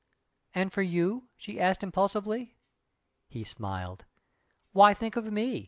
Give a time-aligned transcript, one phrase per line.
[0.55, 2.55] "And for you?" she asked impulsively.
[3.27, 4.05] He smiled.
[4.71, 5.59] "Why think of me?"